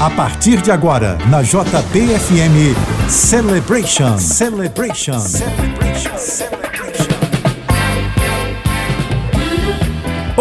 [0.00, 2.74] A partir de agora, na JBFM
[3.06, 4.18] Celebration.
[4.18, 5.20] Celebration.
[5.20, 6.16] Celebration.
[6.16, 6.69] Celebration.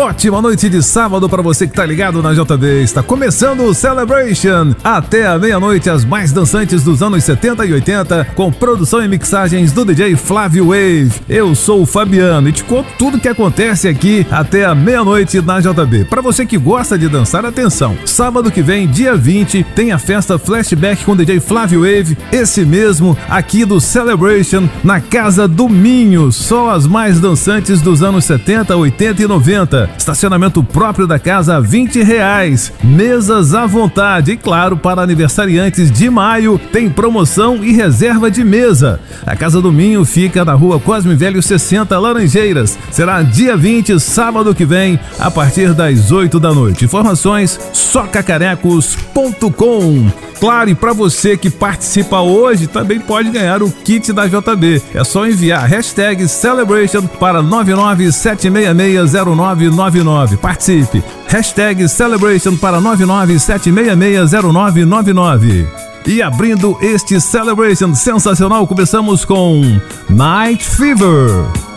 [0.09, 2.81] Ótima noite de sábado para você que tá ligado na JB.
[2.81, 4.73] Está começando o Celebration.
[4.83, 9.71] Até a meia-noite, as mais dançantes dos anos 70 e 80, com produção e mixagens
[9.71, 11.11] do DJ Flávio Wave.
[11.29, 15.59] Eu sou o Fabiano e te conto tudo que acontece aqui até a meia-noite na
[15.59, 16.05] JB.
[16.05, 17.95] Para você que gosta de dançar, atenção.
[18.03, 22.65] Sábado que vem, dia 20, tem a festa Flashback com o DJ Flávio Wave, esse
[22.65, 26.31] mesmo aqui do Celebration na Casa do Minho.
[26.31, 29.98] Só as mais dançantes dos anos 70, 80 e 90.
[29.99, 32.71] Estacionamento próprio da casa a 20 reais.
[32.81, 34.31] Mesas à vontade.
[34.31, 38.99] E claro, para aniversariantes de maio tem promoção e reserva de mesa.
[39.25, 42.79] A Casa do Minho fica na rua Cosme Velho 60 Laranjeiras.
[42.89, 46.85] Será dia 20, sábado que vem, a partir das 8 da noite.
[46.85, 50.28] Informações socacarecos.com.
[50.39, 54.81] Claro, e para você que participa hoje, também pode ganhar o kit da JB.
[54.93, 60.37] É só enviar hashtag Celebration para 997660999.
[60.37, 61.03] Participe!
[61.27, 65.67] Hashtag Celebration para 997660999.
[66.05, 69.61] E abrindo este Celebration sensacional, começamos com
[70.09, 71.68] Night Fever.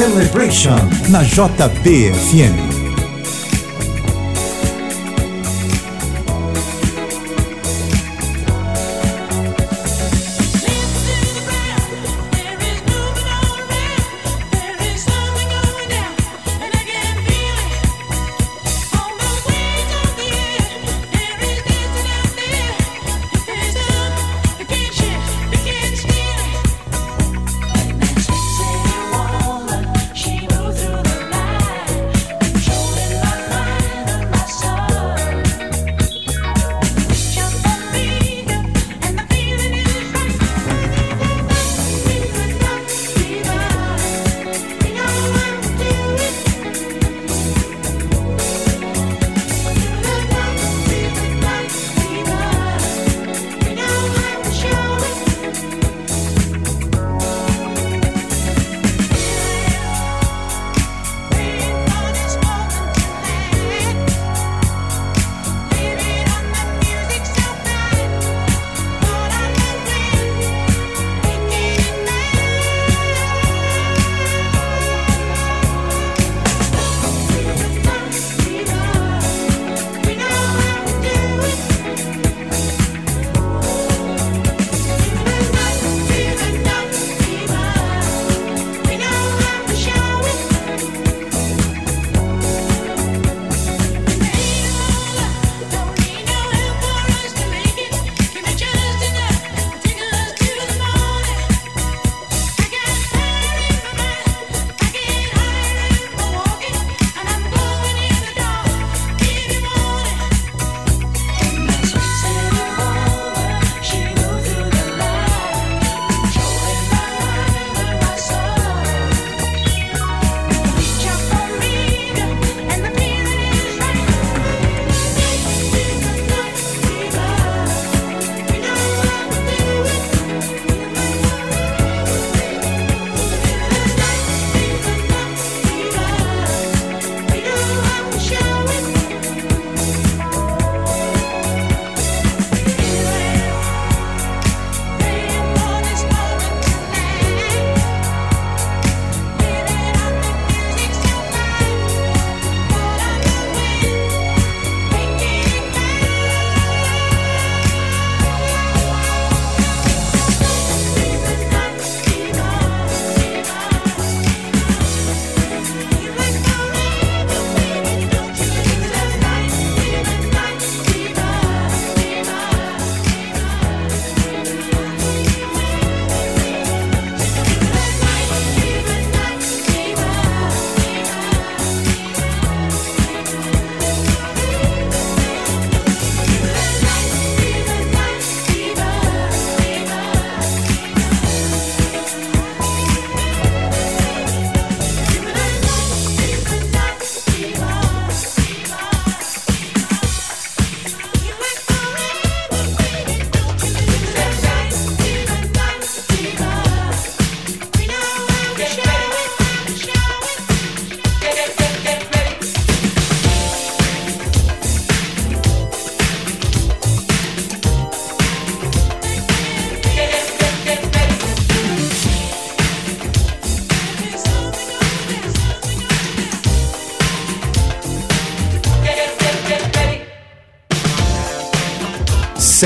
[0.00, 0.80] Celebration
[1.12, 2.79] na JBFM.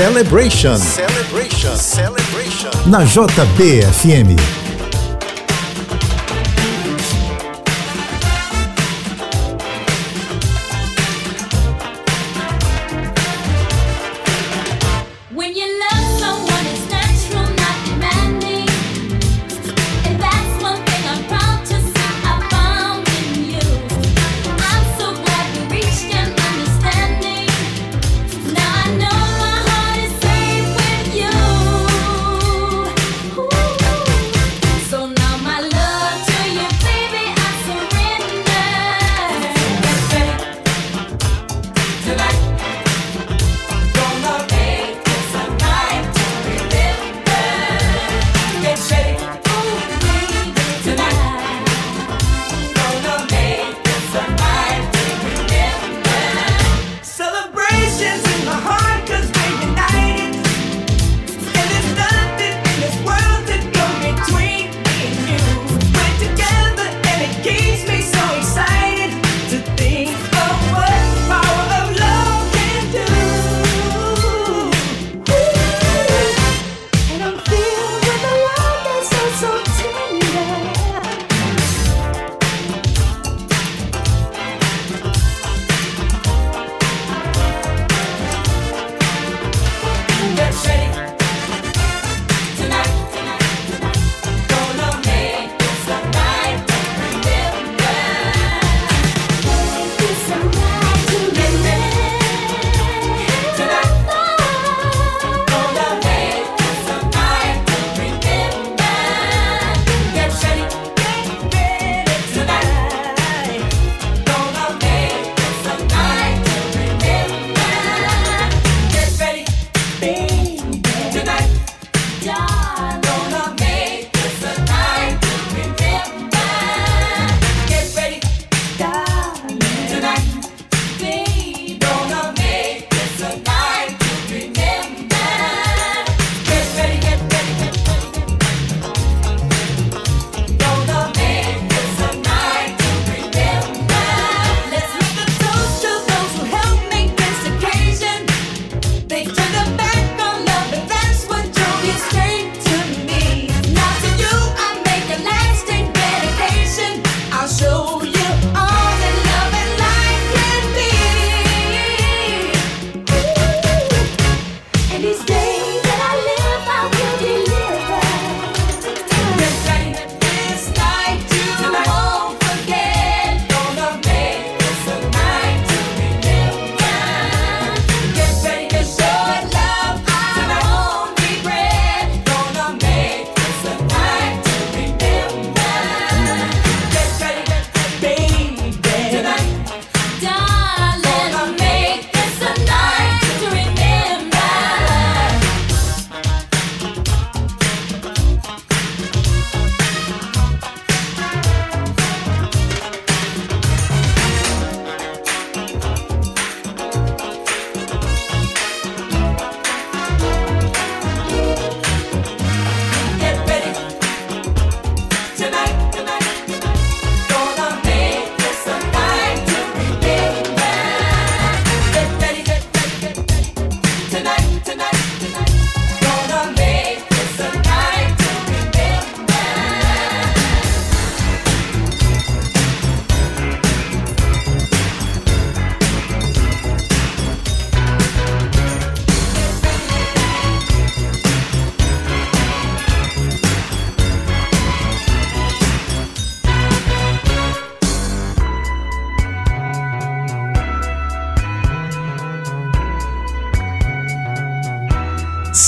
[0.05, 0.77] Celebration.
[0.77, 1.75] Celebration.
[1.75, 2.69] Celebration.
[2.91, 4.64] Na JBFM.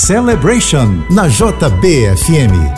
[0.07, 2.76] Celebration na JBFM.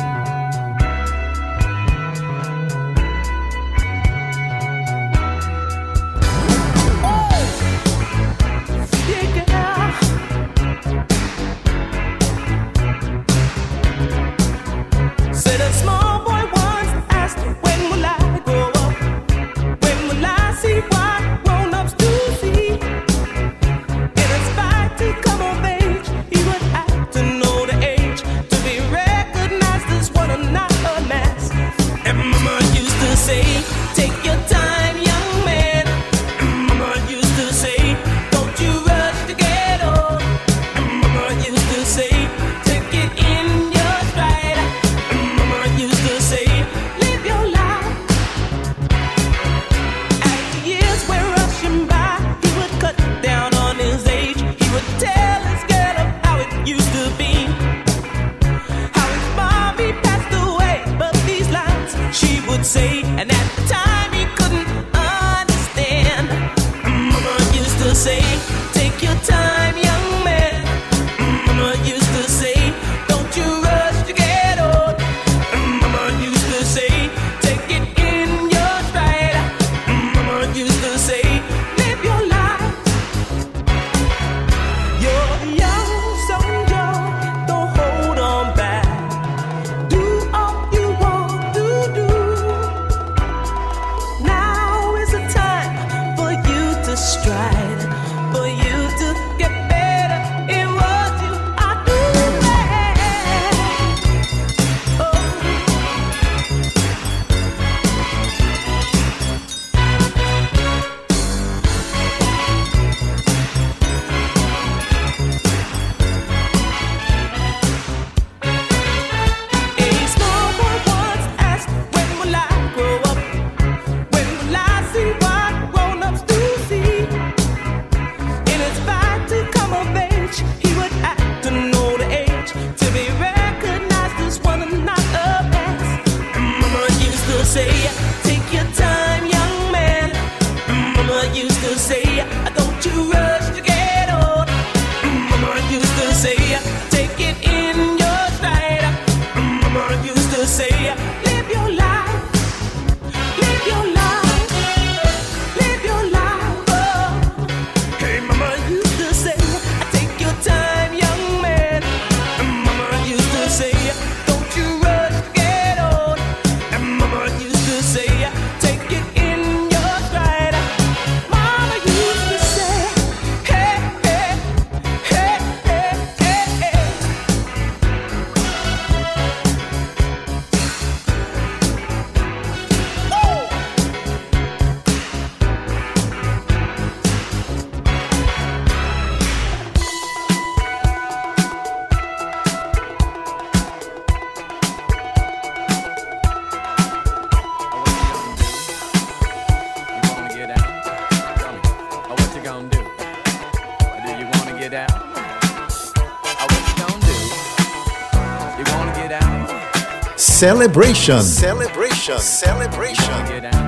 [210.39, 211.22] Celebration.
[211.22, 212.17] Celebration.
[212.17, 213.58] Celebration.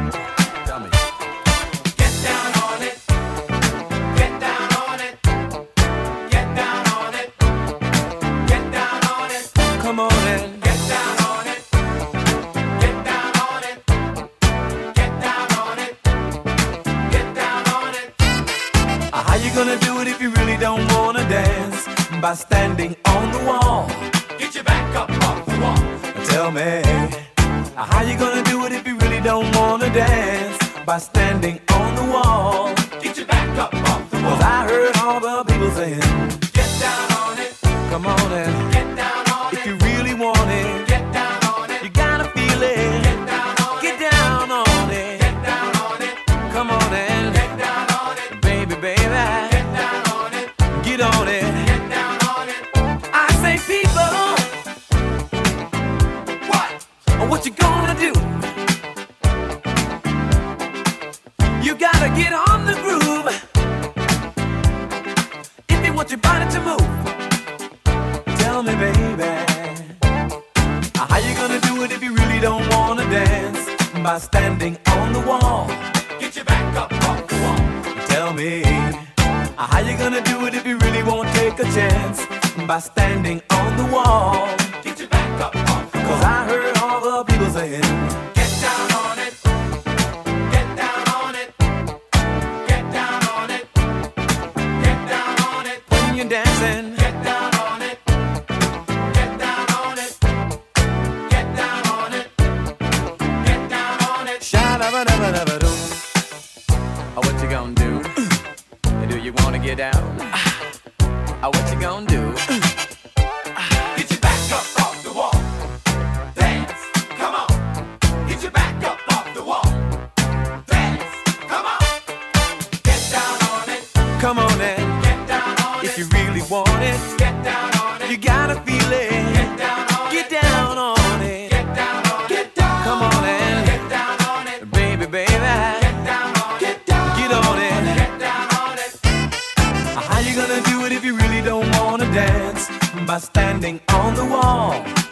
[140.91, 142.69] if you really don't wanna dance
[143.07, 144.71] by standing on the wall.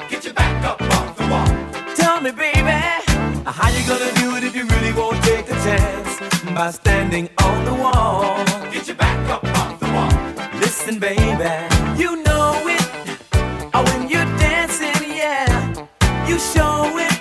[0.09, 1.95] Get your back up off the wall.
[1.95, 2.79] Tell me, baby,
[3.45, 6.19] how you gonna do it if you really won't take a chance
[6.53, 8.43] by standing on the wall?
[8.73, 10.59] Get your back up off the wall.
[10.59, 11.51] Listen, baby,
[12.01, 12.85] you know it.
[13.73, 15.87] Oh, when you're dancing, yeah,
[16.27, 17.18] you show it.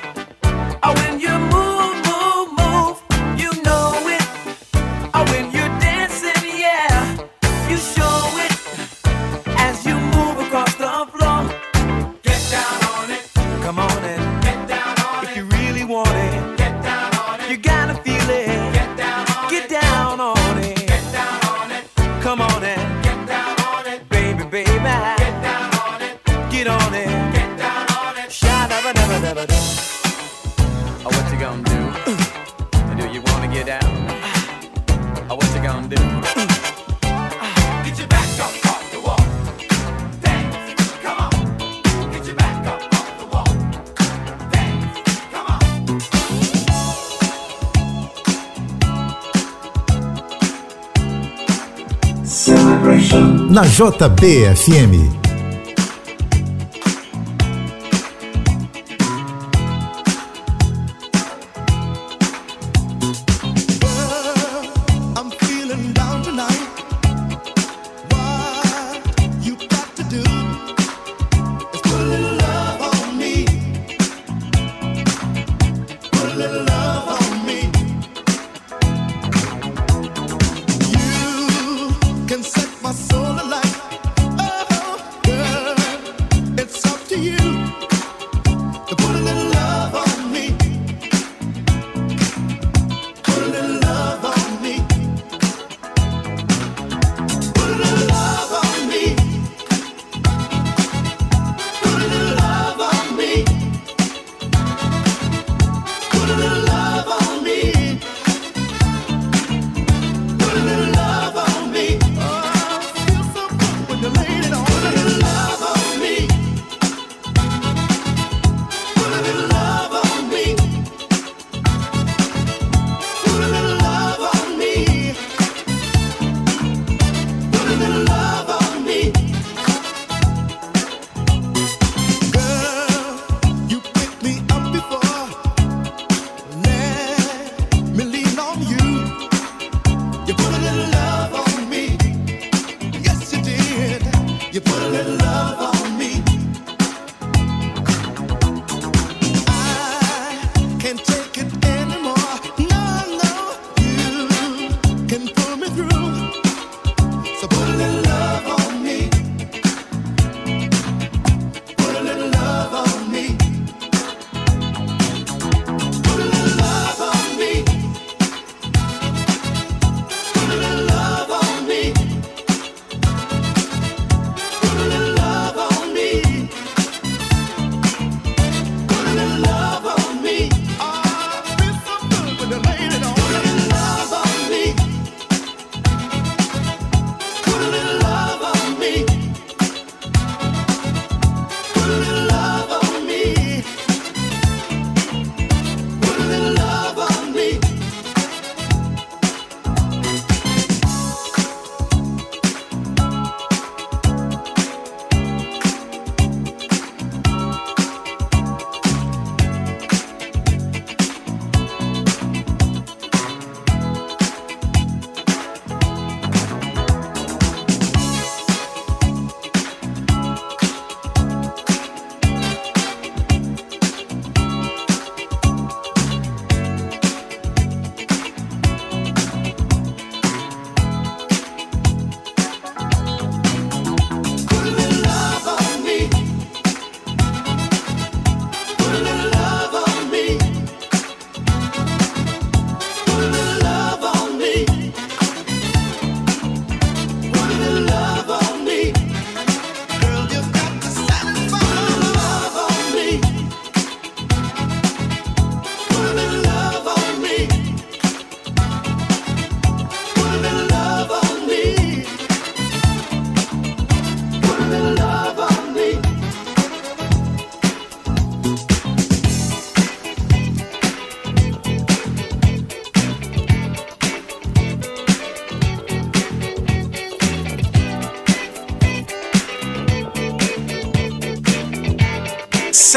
[53.59, 55.18] na JBFM.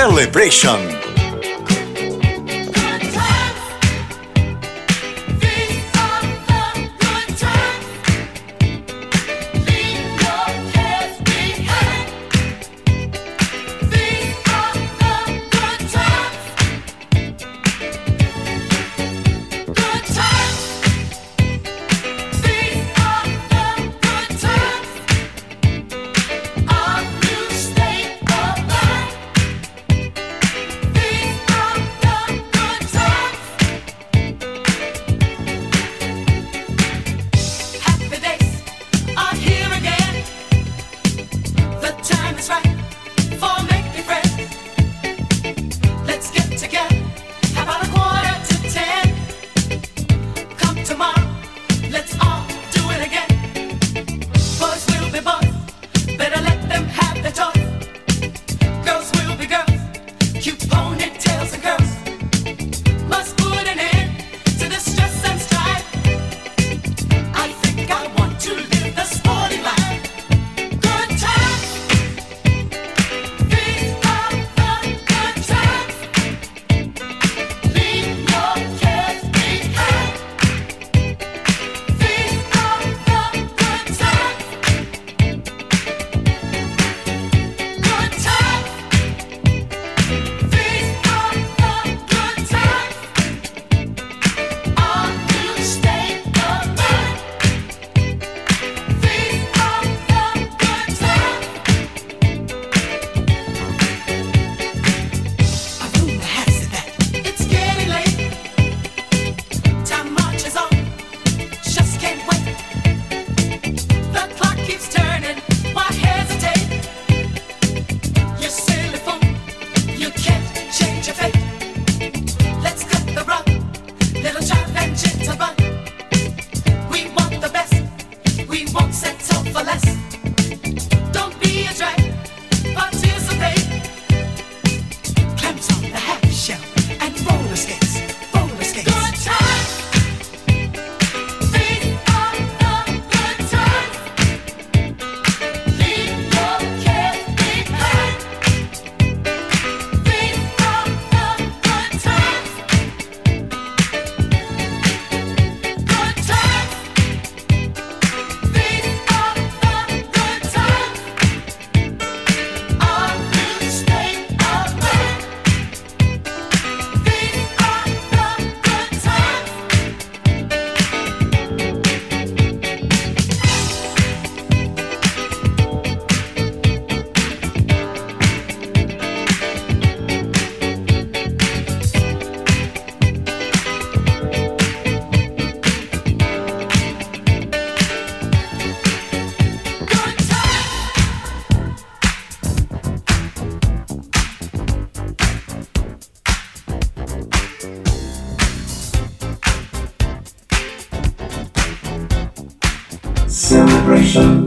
[0.01, 0.90] Celebration.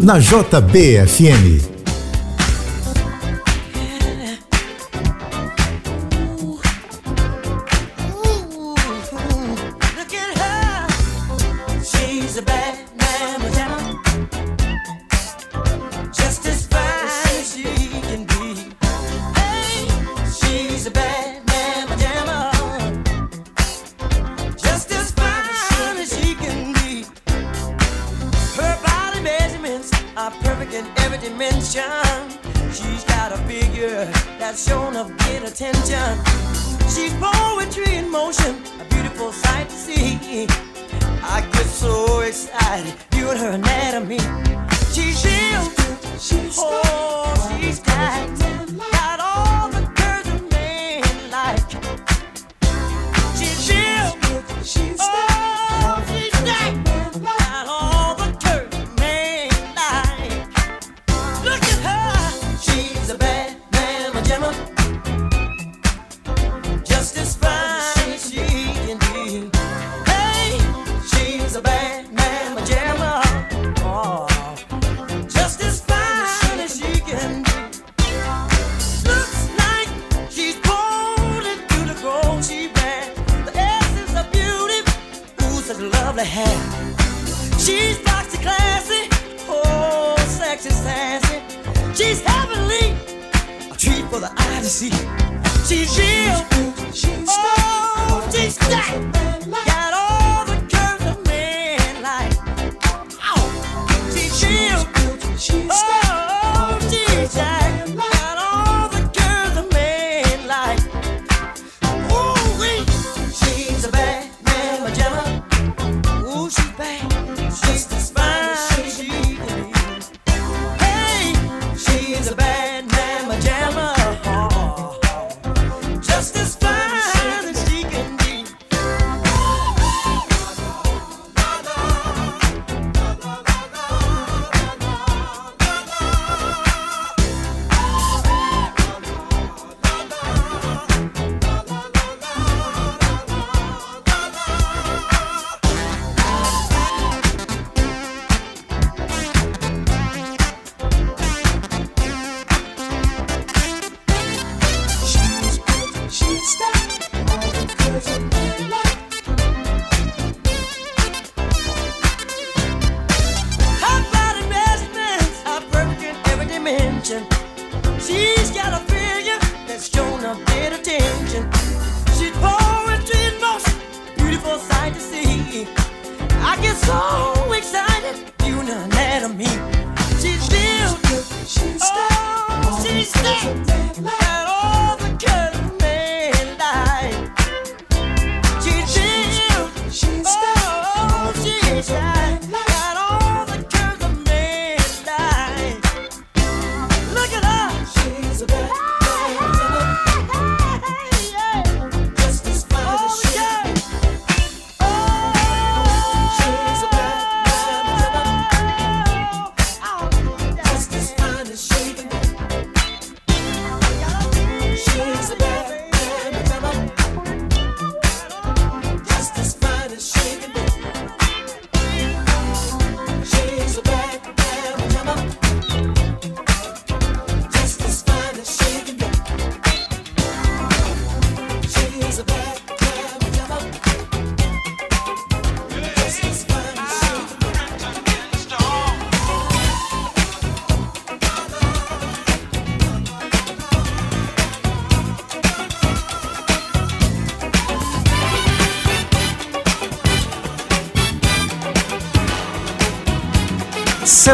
[0.04, 1.73] Na JBFM.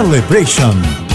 [0.00, 1.10] Celebration.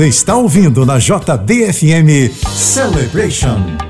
[0.00, 3.89] Você está ouvindo na JBFM Celebration.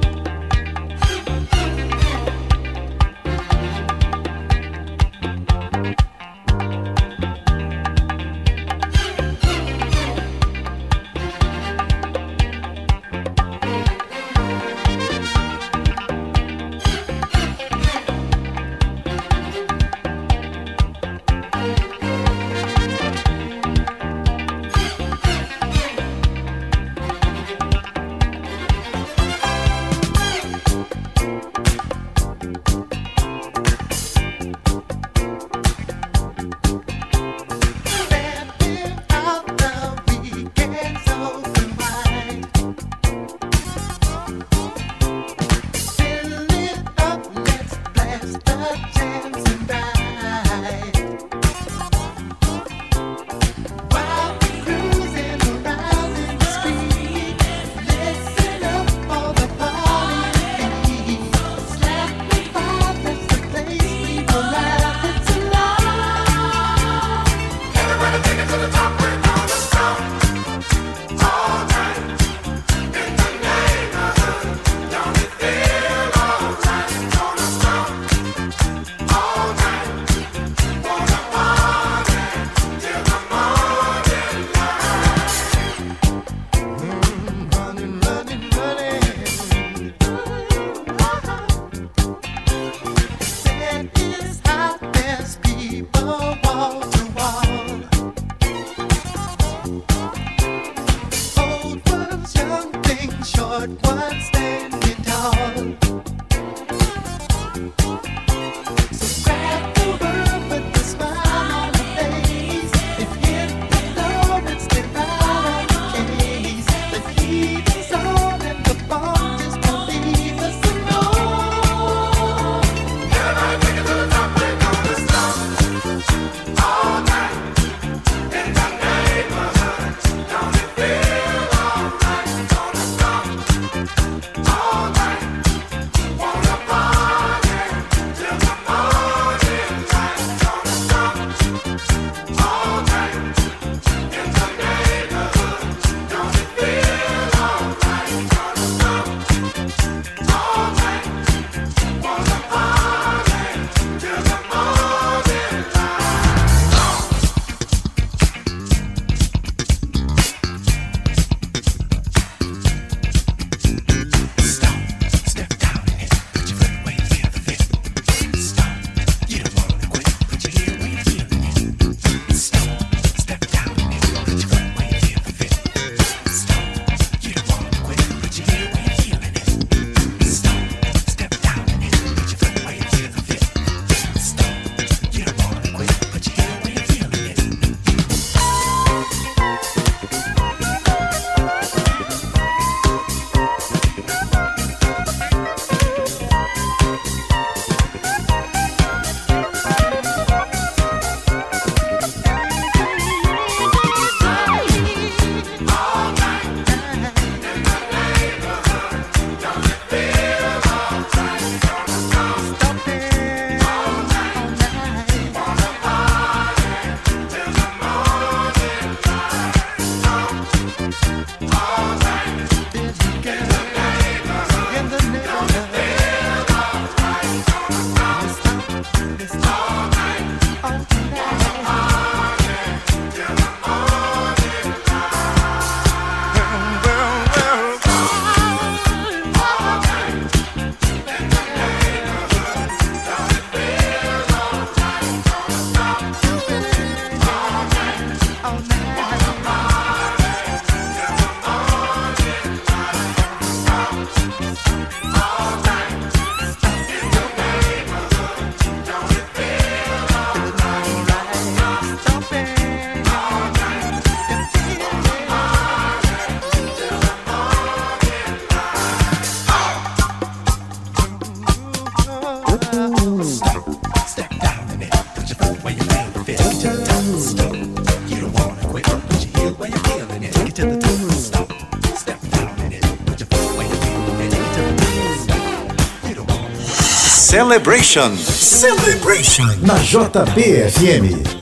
[287.51, 288.17] Celebration.
[288.17, 289.59] Celebration.
[289.67, 291.40] Na JBFM.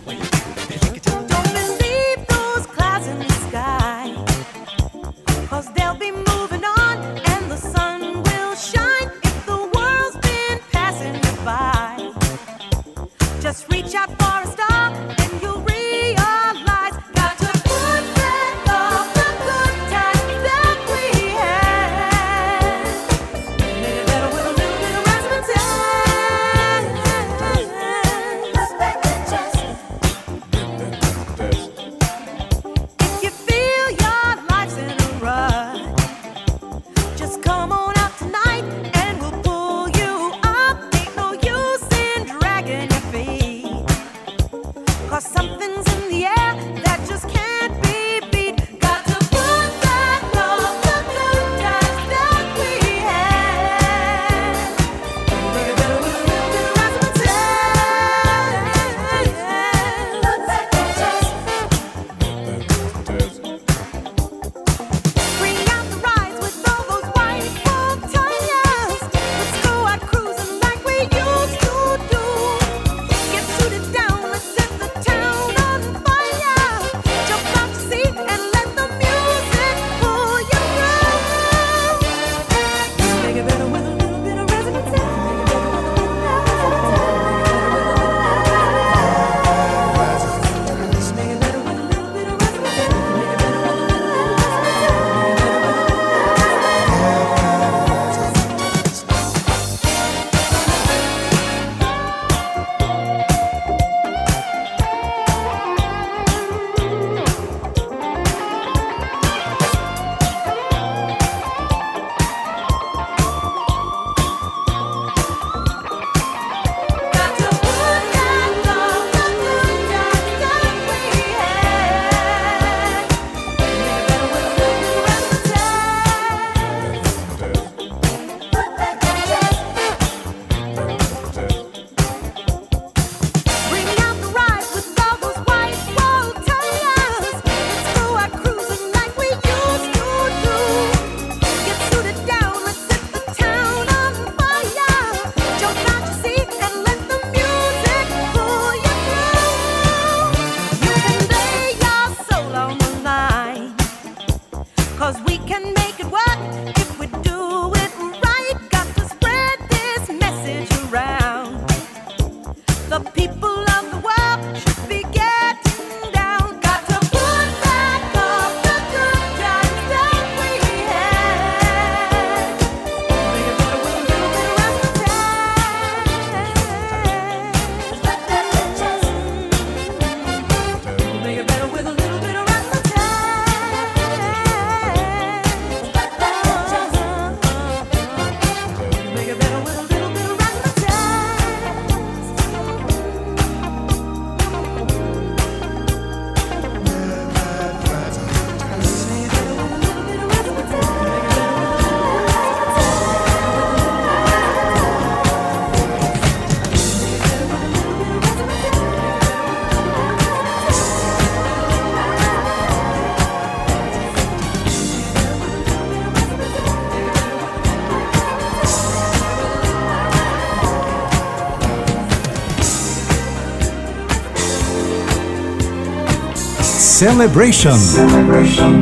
[226.98, 227.78] Celebration.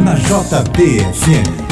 [0.04, 1.65] Na JBFM.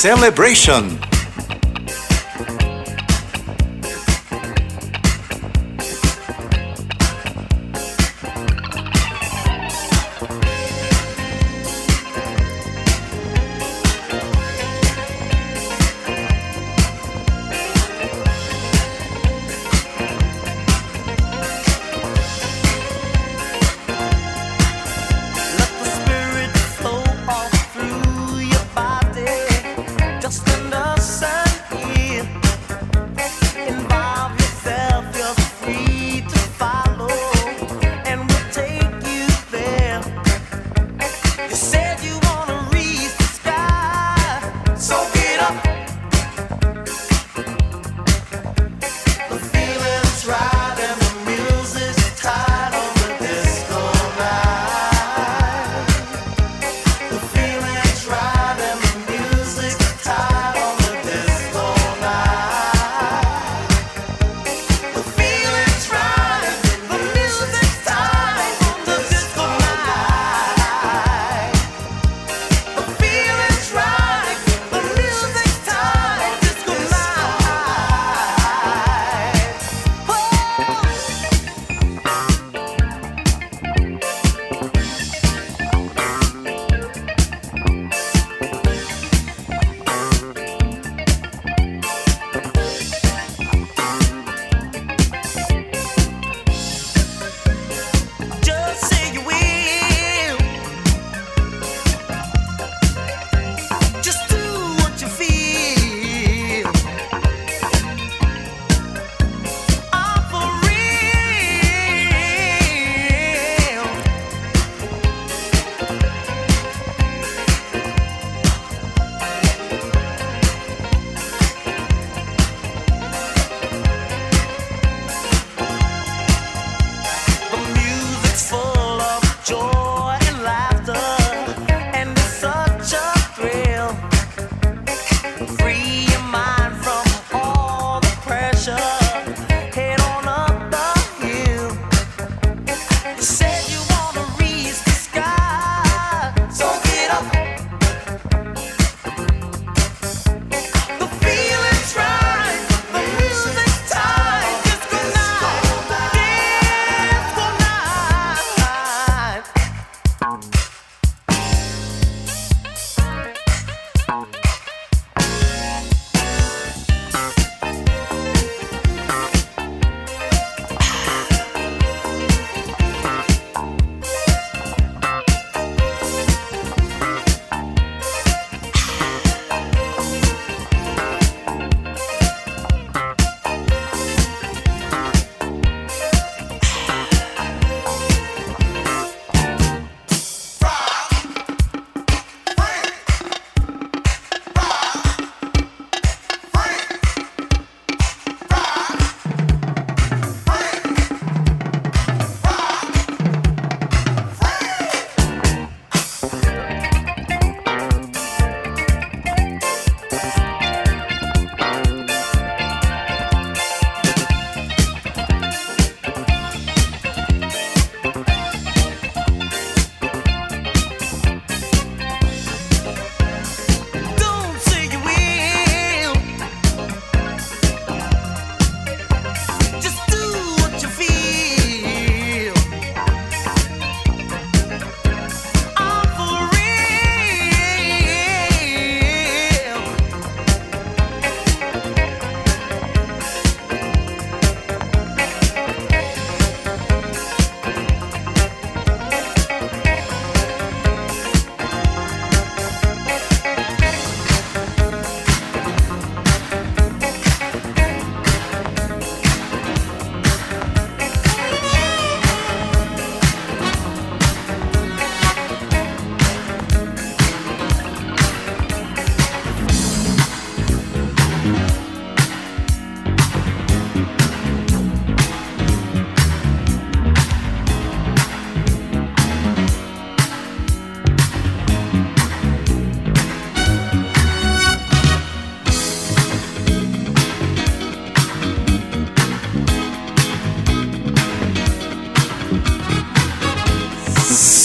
[0.00, 0.99] Celebration.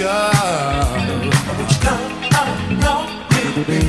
[0.00, 0.96] job.
[1.46, 1.68] But
[3.56, 3.82] you me.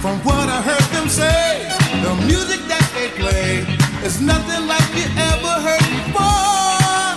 [0.00, 1.68] From what I heard them say,
[2.04, 3.66] the music that they play
[4.06, 7.10] is nothing like you ever heard before.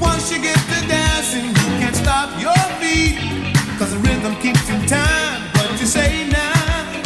[0.00, 3.20] Once you get to dancing, you can't stop your feet.
[3.78, 7.02] Cause the rhythm keeps in time, but you say now.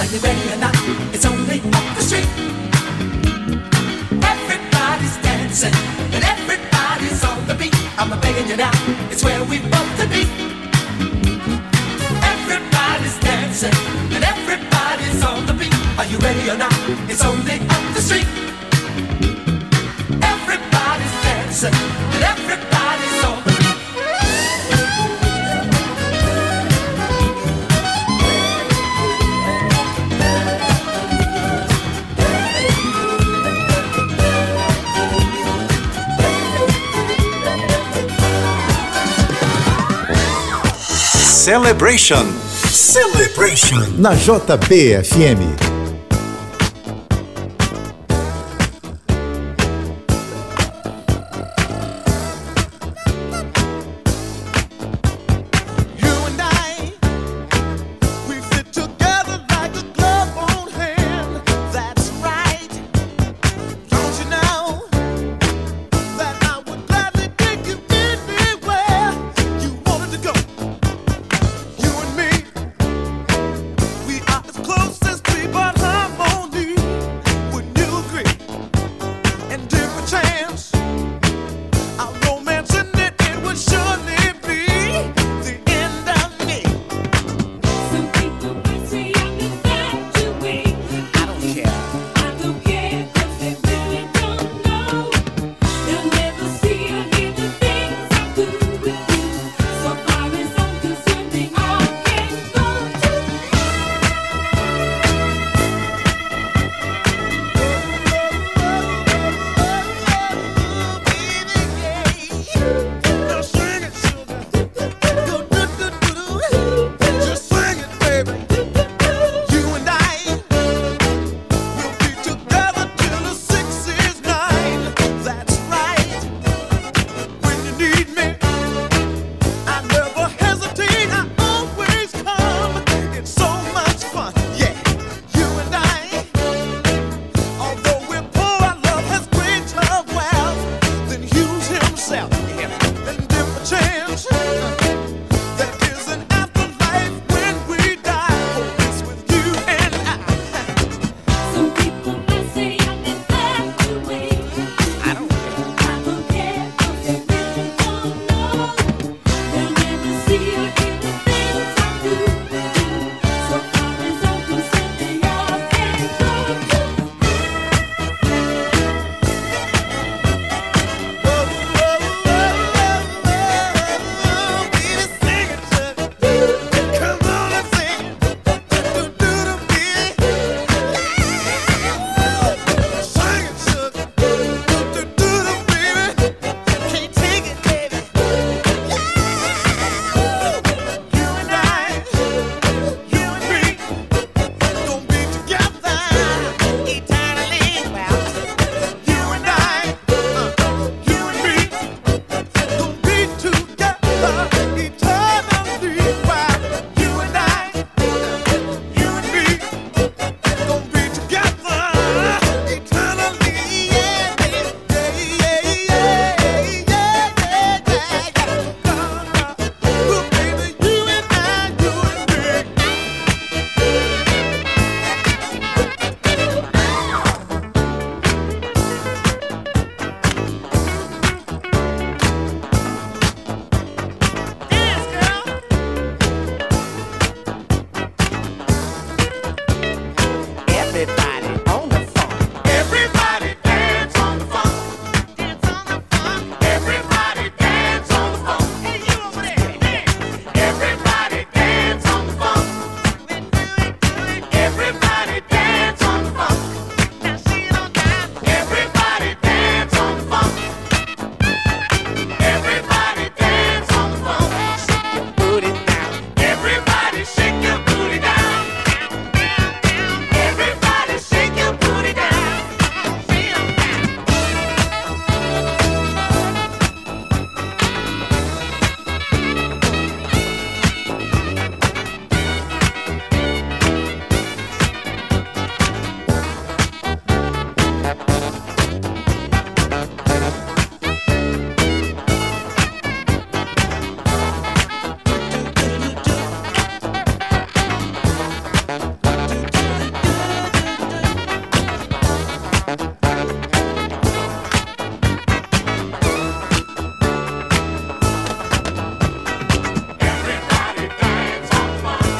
[0.00, 0.74] Are you ready or not?
[1.14, 2.30] It's only up the street.
[4.32, 5.76] Everybody's dancing,
[7.98, 8.70] I'm begging you now,
[9.10, 10.22] it's where we both to be.
[12.32, 13.74] Everybody's dancing
[14.14, 15.74] and everybody's on the beat.
[15.98, 16.72] Are you ready or not?
[17.10, 18.26] It's only up the street.
[20.22, 21.74] Everybody's dancing
[22.14, 23.41] and everybody's on
[41.42, 42.22] Celebration.
[42.70, 43.98] Celebration.
[43.98, 45.71] Na JBFM.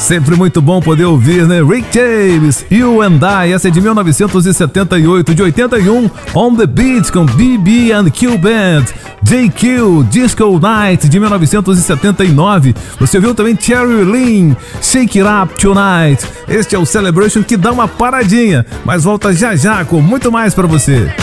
[0.02, 1.62] Sempre muito bom poder ouvir, né?
[1.62, 7.24] Rick James, You and I, essa é de 1978, de 81, On the Beat com
[7.24, 8.84] BB and Q Band,
[9.22, 12.74] JQ, Disco Night, de 1979.
[12.98, 16.26] Você ouviu também Cherry Lynn, Shake It Up Tonight.
[16.48, 20.52] Este é o Celebration que dá uma paradinha, mas volta já já com muito mais
[20.52, 21.14] para você.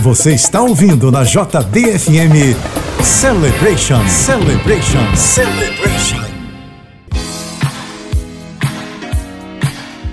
[0.00, 2.71] Você está ouvindo na JBFM
[3.02, 6.22] Celebration, Celebration, Celebration.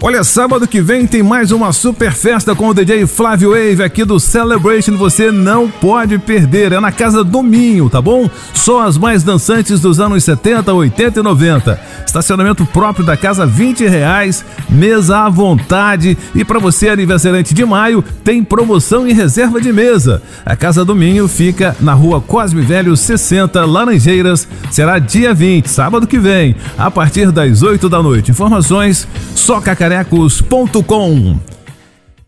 [0.01, 4.03] Olha, sábado que vem tem mais uma super festa com o DJ Flávio Wave aqui
[4.03, 4.97] do Celebration.
[4.97, 6.71] Você não pode perder.
[6.71, 8.29] É na casa do Minho, tá bom?
[8.60, 11.82] Só as mais dançantes dos anos 70, 80 e 90.
[12.05, 14.43] Estacionamento próprio da casa, 20 reais.
[14.70, 16.18] Mesa à vontade.
[16.36, 20.22] E para você, aniversariante de maio, tem promoção em reserva de mesa.
[20.45, 24.45] A casa do Minho fica na rua Cosme Velho 60, Laranjeiras.
[24.70, 28.32] Será dia 20, sábado que vem, a partir das 8 da noite.
[28.32, 31.39] Informações só cacarecos.com.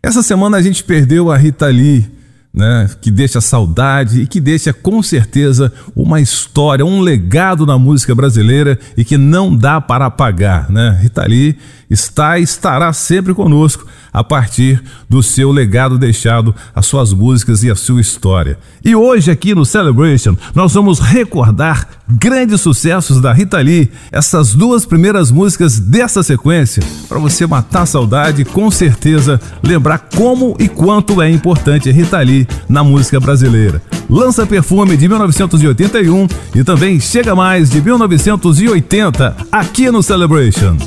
[0.01, 2.09] Essa semana a gente perdeu a Rita Lee,
[2.53, 8.13] né, que deixa saudade e que deixa com certeza uma história, um legado na música
[8.13, 10.99] brasileira e que não dá para apagar, né?
[11.01, 11.57] Rita Lee
[11.89, 17.71] está e estará sempre conosco a partir do seu legado deixado, as suas músicas e
[17.71, 18.57] a sua história.
[18.83, 24.85] E hoje aqui no Celebration nós vamos recordar grandes sucessos da Rita Lee, essas duas
[24.85, 30.67] primeiras músicas dessa sequência, para você matar a saudade e com certeza lembrar como e
[30.67, 33.81] quanto é importante Rita Lee na música brasileira.
[34.09, 40.77] Lança Perfume de 1981 e também Chega Mais de 1980 aqui no Celebration.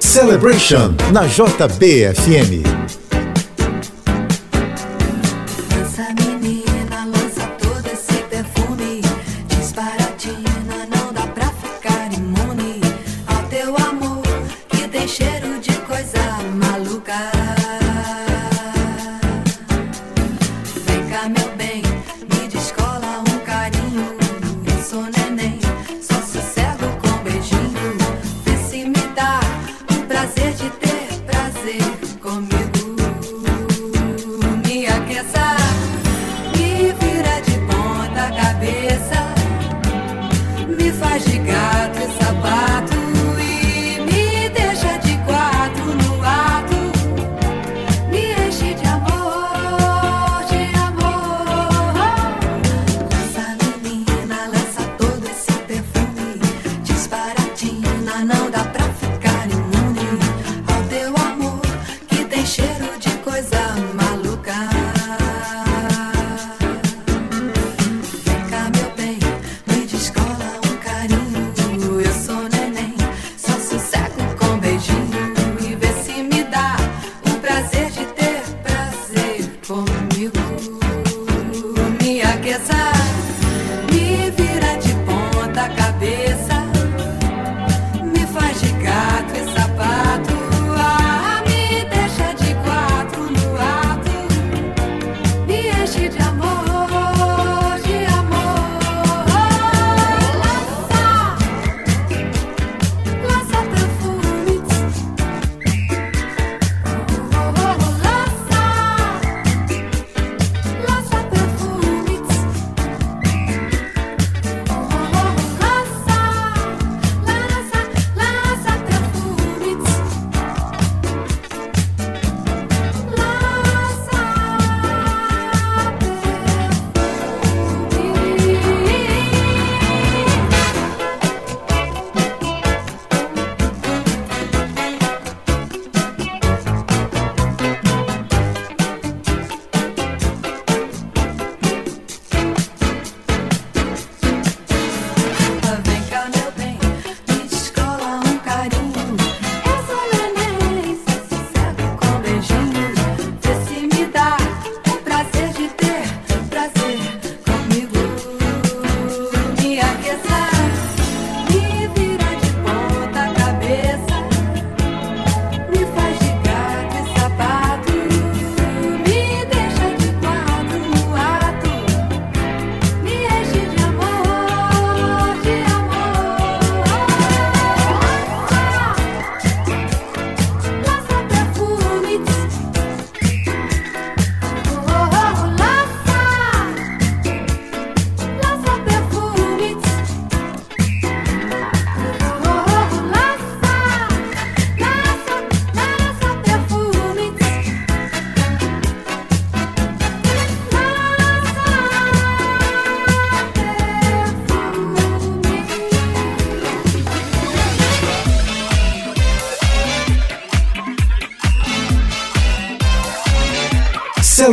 [0.00, 3.05] Celebration na JBFM.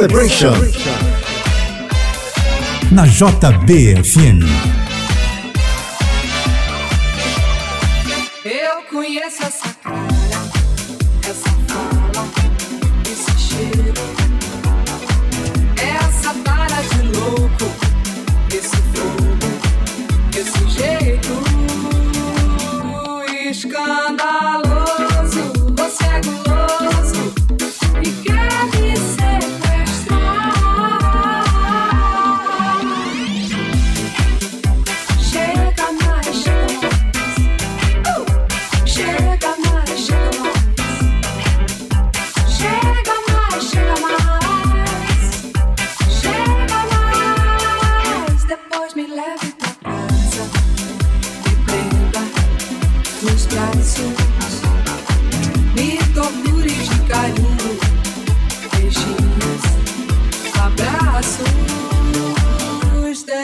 [0.03, 0.51] Celebration.
[2.91, 4.82] Na JBFM.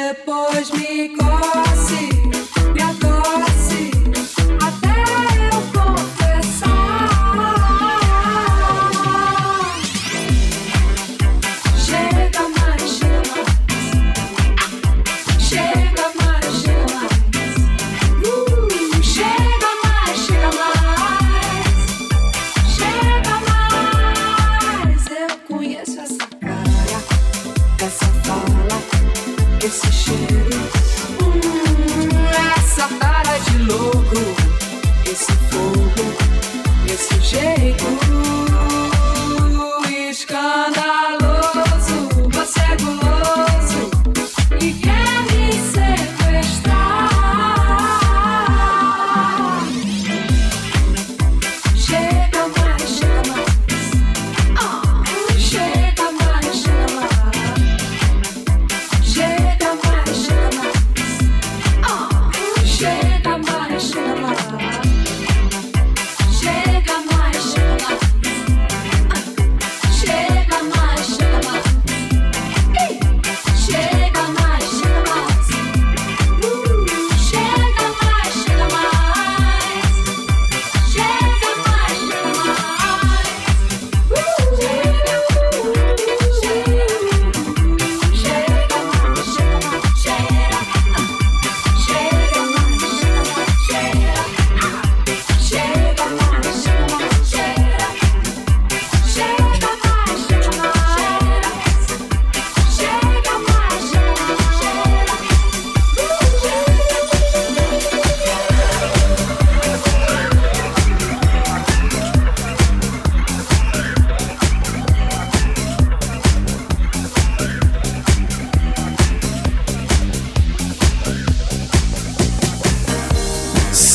[0.10, 2.19] Depois me coce,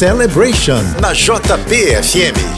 [0.04, 0.84] Celebration.
[1.00, 2.53] Na JBFM.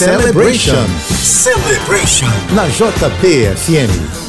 [0.00, 0.88] Celebration.
[1.12, 2.32] Celebration.
[2.56, 4.19] Na JBFM.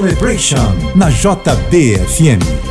[0.00, 2.69] Celebration na JBFM.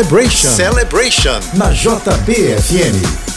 [0.00, 1.42] Celebration Celebration.
[1.52, 3.29] na JBFM.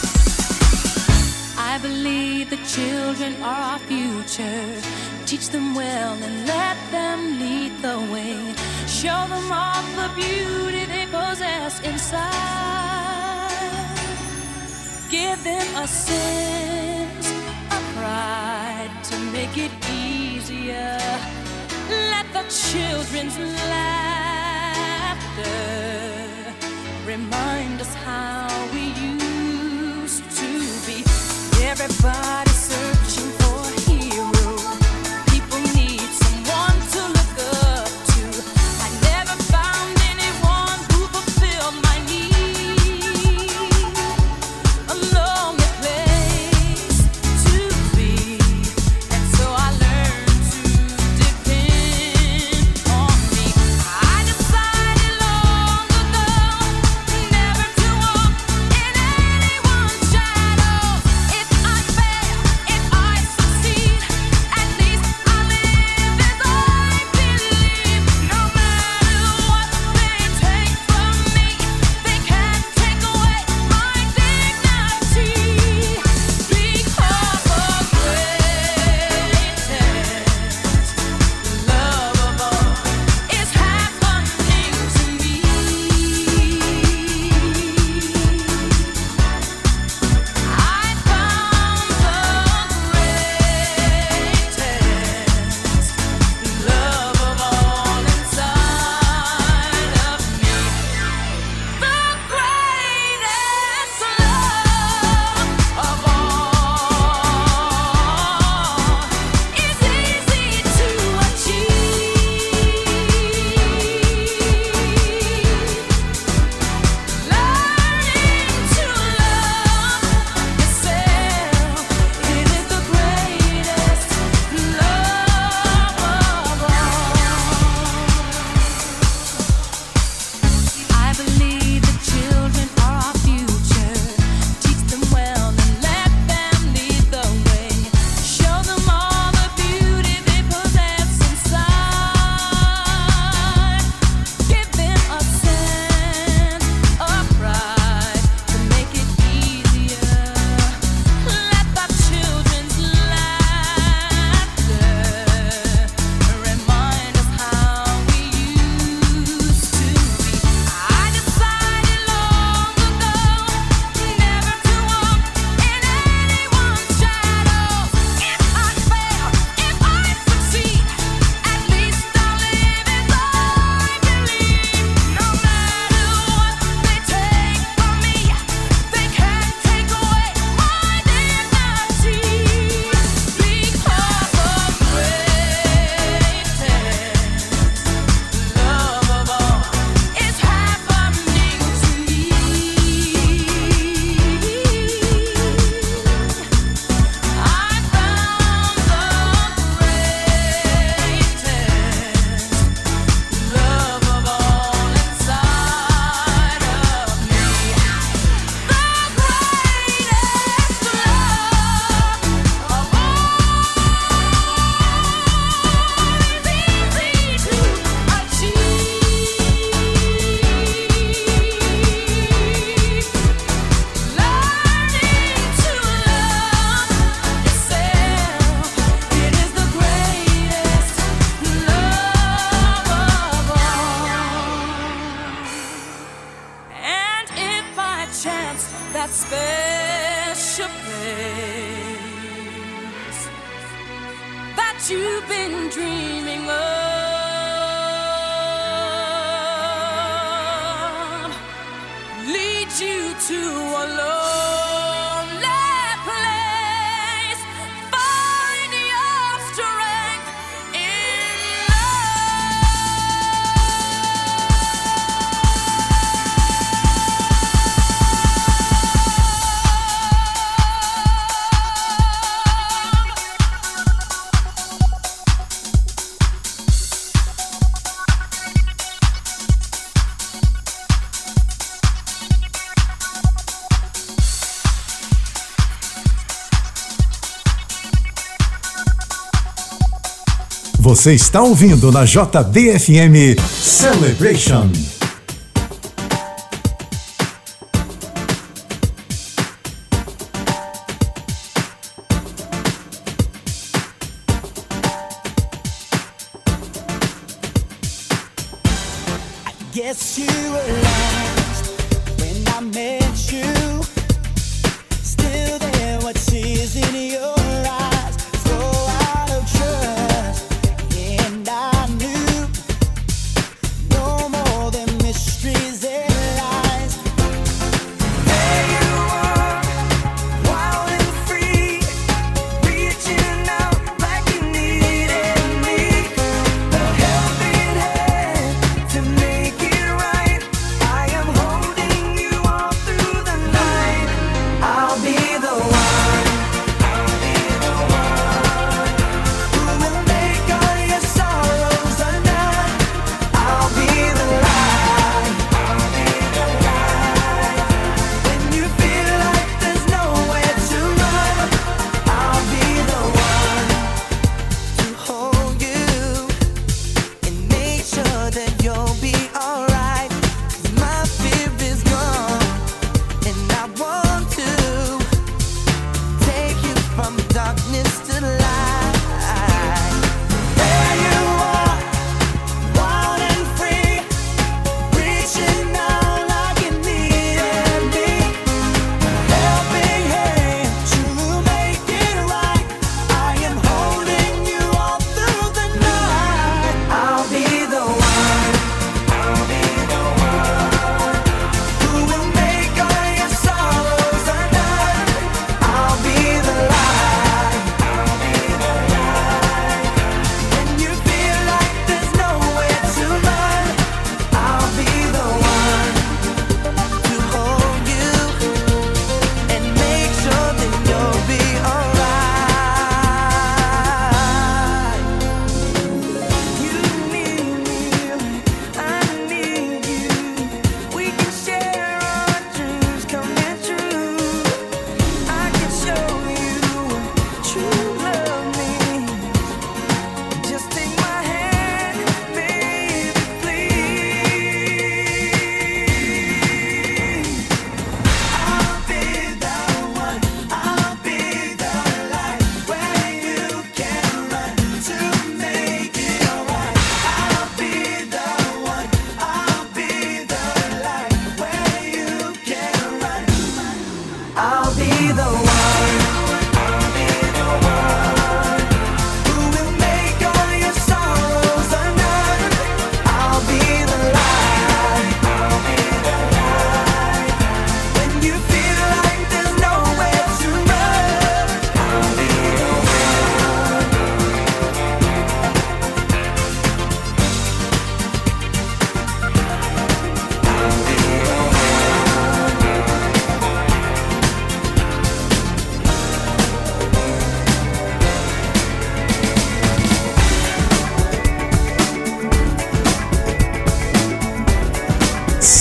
[290.94, 294.93] Você está ouvindo na JBFM Celebration.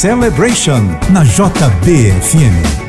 [0.04, 0.84] Celebration
[1.16, 2.83] na JBFM.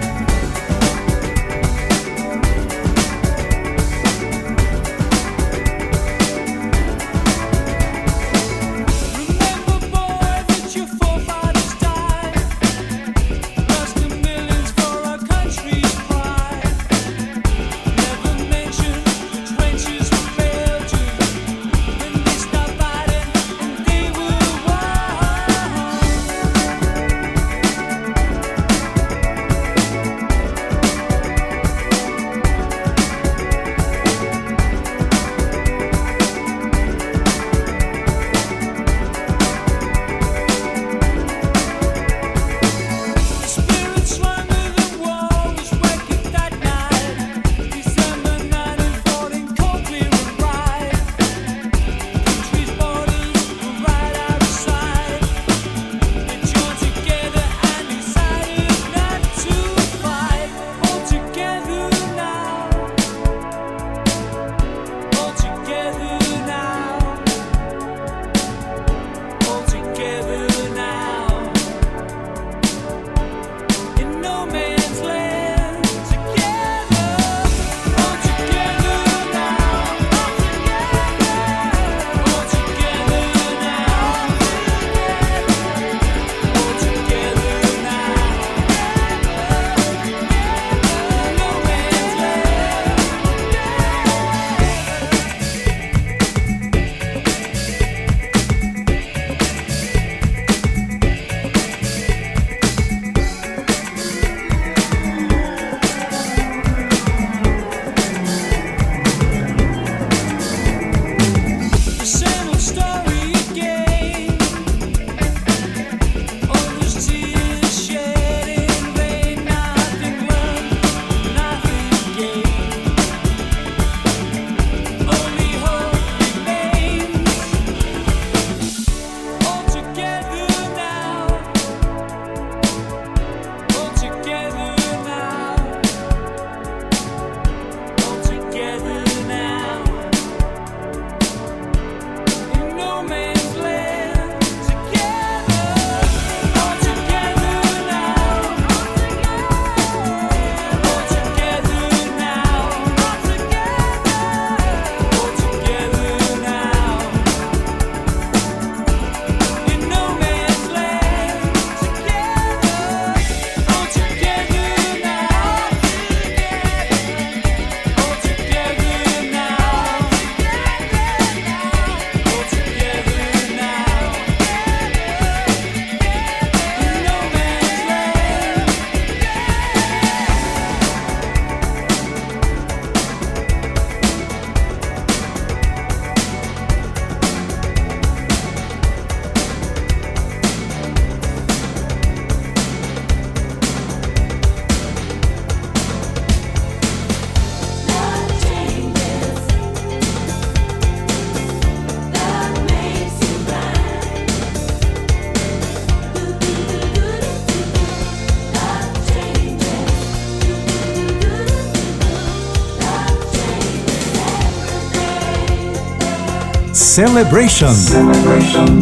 [216.94, 217.74] Celebration.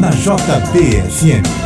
[0.01, 1.62] Na JBFM.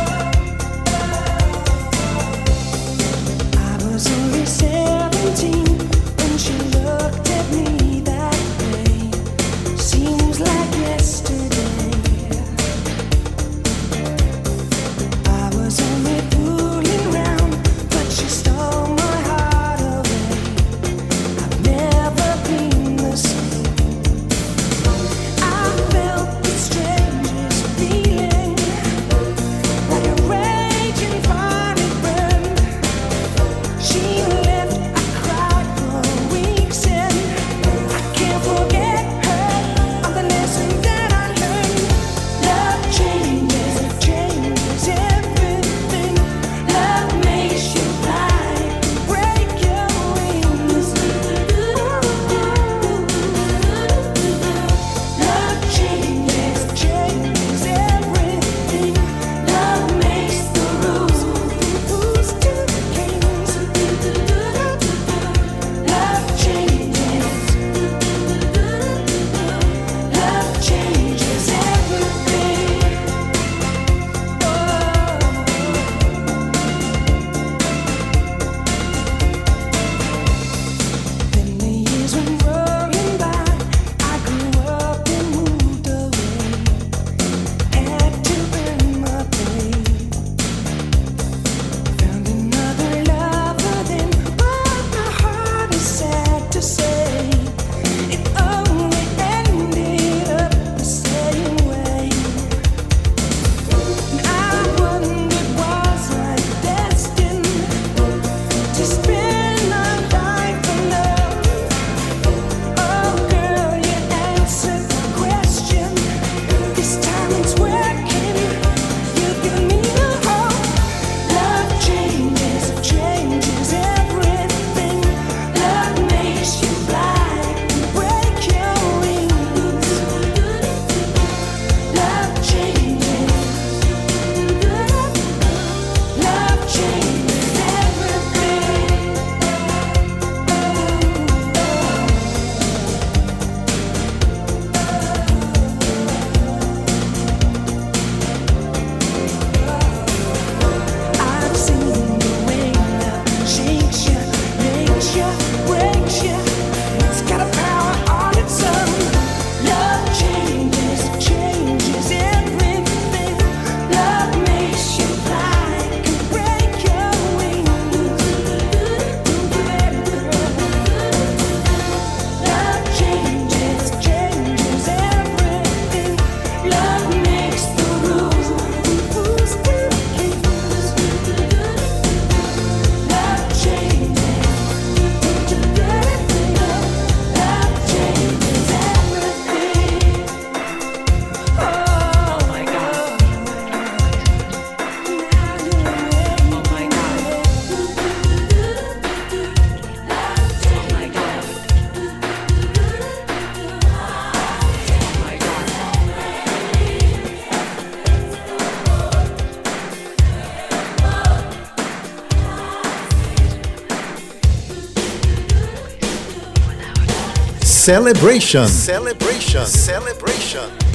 [217.87, 218.67] Celebration.
[218.67, 219.65] Celebration.
[219.65, 220.86] Celebration.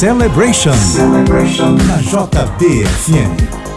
[0.00, 0.72] Celebration.
[0.72, 1.76] Celebration.
[1.76, 3.69] Na JBFM.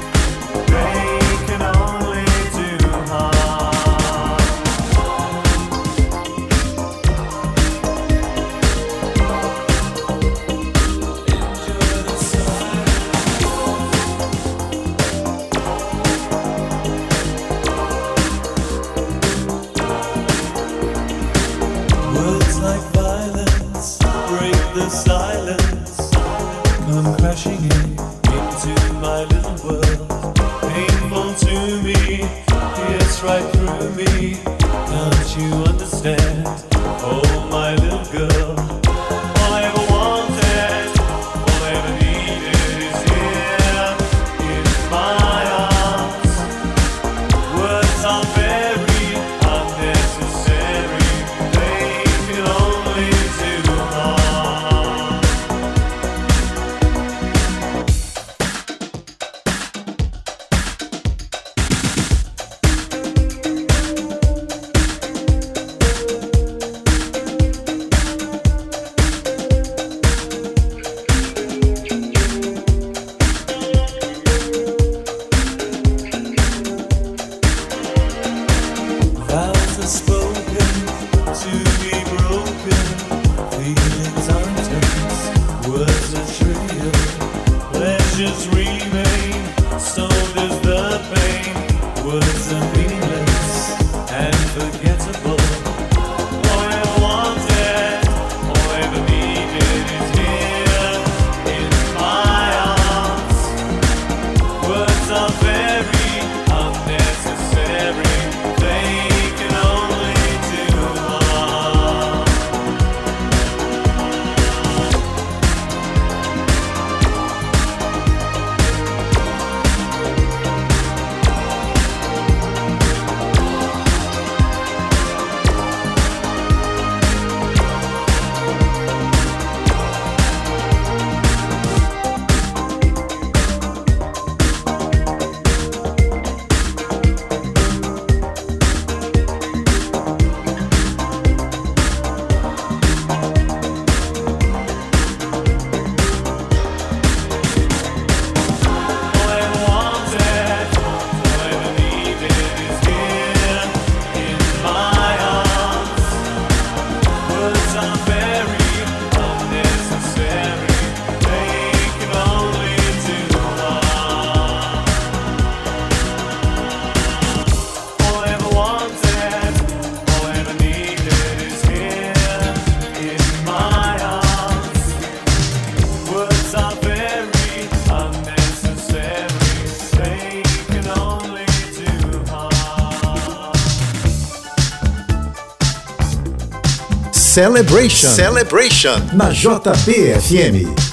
[187.44, 188.10] Celebration.
[188.10, 189.02] Celebration.
[189.18, 190.93] Na JBFM.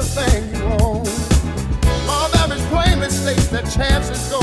[0.00, 1.06] everything you own.
[2.08, 4.39] All damage plainly states that chances go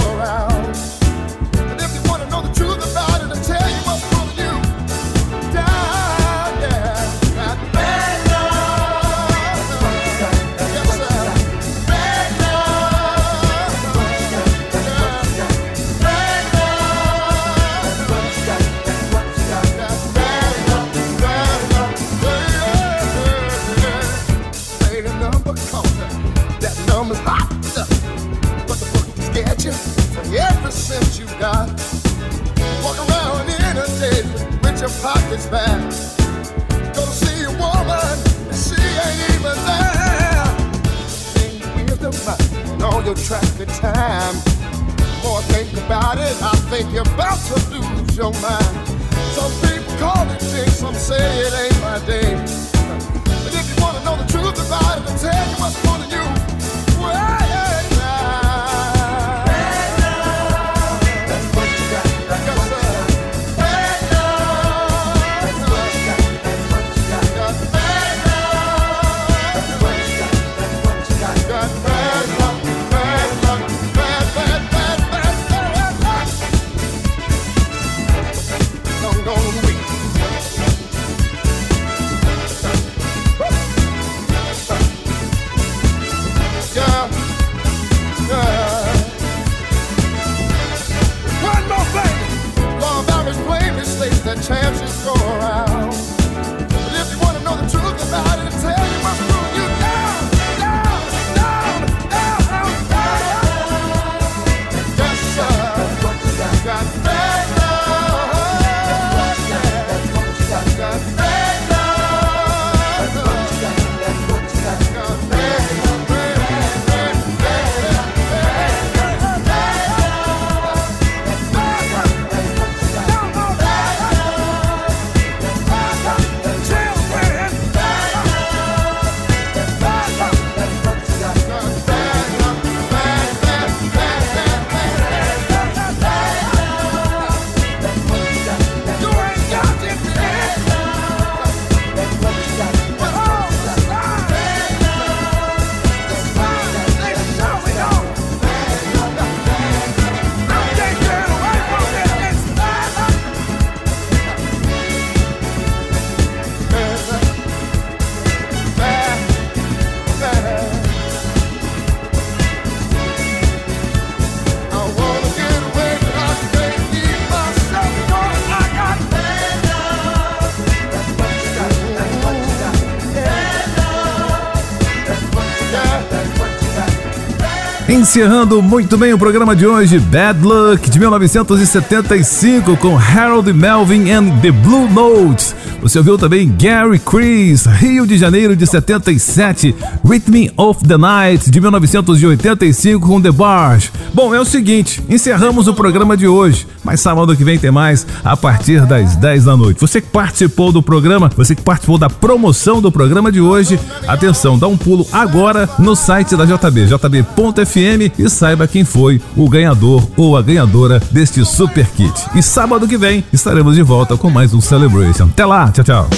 [178.17, 184.39] Encerrando muito bem o programa de hoje, Bad Luck de 1975 com Harold Melvin and
[184.41, 185.55] the Blue Notes.
[185.83, 191.61] Você ouviu também Gary Chris, Rio de Janeiro de 77, Rhythm of the Night de
[191.61, 193.91] 1985 com The Bars.
[194.15, 198.07] Bom, é o seguinte, encerramos o programa de hoje, mas sábado que vem tem mais
[198.23, 199.81] a partir das 10 da noite.
[199.81, 203.77] Você que participou do programa, você que participou da promoção do programa de hoje,
[204.07, 209.49] atenção, dá um pulo agora no site da JB, jb.fm e saiba quem foi o
[209.49, 212.13] ganhador ou a ganhadora deste super kit.
[212.33, 215.25] E sábado que vem estaremos de volta com mais um Celebration.
[215.25, 216.09] Até lá, tchau, tchau.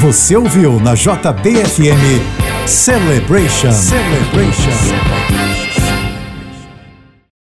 [0.00, 2.20] Você ouviu na JBFM
[2.66, 3.70] Celebration.
[3.70, 5.65] Celebration.